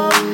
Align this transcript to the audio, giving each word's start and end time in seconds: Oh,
Oh, 0.00 0.28